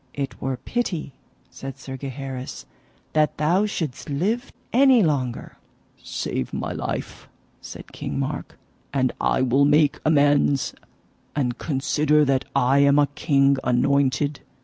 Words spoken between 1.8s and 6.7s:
Gaheris, that thou shouldst live any longer. Save